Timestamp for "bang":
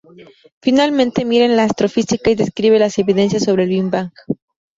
3.83-4.11